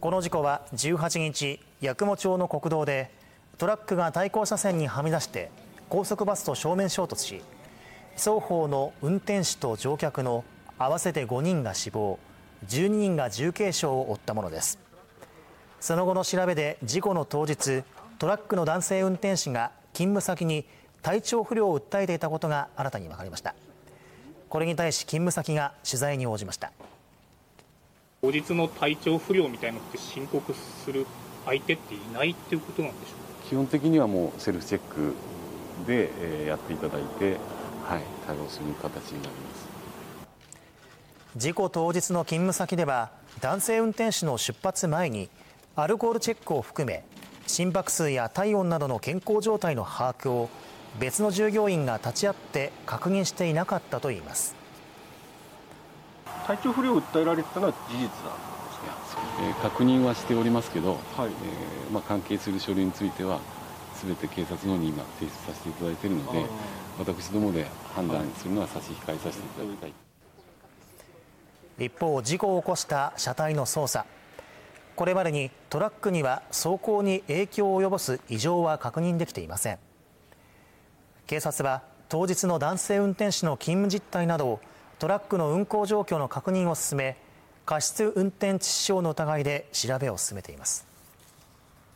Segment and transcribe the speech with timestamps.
[0.00, 3.10] この事故は18日八雲町の国道で
[3.58, 5.50] トラックが対向車線にはみ出して
[5.90, 7.42] 高速バスと正面衝突し
[8.16, 10.44] 双方の運転手と乗客の
[10.78, 12.18] 合わせて5人が死亡
[12.66, 14.78] 12人が重軽傷を負ったものです。
[15.80, 17.84] その後の調べで事故の当日
[18.18, 20.66] トラックの男性運転手が勤務先に
[21.02, 23.54] 体調不良を訴えていたことが新たに分かりました。
[24.48, 26.72] これに対し勤務先が取材に応じました。
[28.30, 31.04] 当日の体調不良みたいなのって申告する
[31.46, 33.48] 相手っていないっていうことなんでしょうか？
[33.48, 35.14] 基本的にはもうセルフチェック
[35.84, 37.38] でやっていただいて、
[37.84, 39.68] はい、対応する形になります。
[41.36, 45.28] 事故当日の勤務先では男性運転手の出発前に
[45.74, 47.02] アルコールチェックを含め
[47.48, 50.50] 心拍数や体温などの健康状態の把握を
[51.00, 54.54] 別の従業員が立ち会って確認していなかったといいます
[56.46, 61.28] 体調不良を訴えられてたのは事実なんですね、えー、確認はしておりますけど、はい。
[61.28, 63.40] えーまあ、関係する書類については
[64.04, 66.44] 全て警察の方に今提出させていただいているので
[66.98, 69.92] 私どもで判断するのは差し控えさせていただきたい、
[71.86, 74.06] 一方事故を起こした車体の操作
[74.96, 79.78] これまでにトラックには走行に影響を及ぼす異常は確認できていません。
[81.26, 84.60] 警察は当日の男性運転手の勤務実態などを
[85.00, 87.16] トラックの運行状況の確認を進め
[87.64, 90.89] 過失運転致死傷の疑いで調べを進めています。